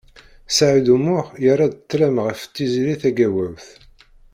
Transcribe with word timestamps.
Saɛid 0.57 0.87
U 0.95 0.97
Muḥ 1.05 1.27
yerra-d 1.43 1.73
ṭlem 1.91 2.17
ɣef 2.25 2.39
Tiziri 2.53 2.95
Tagawawt. 3.01 3.67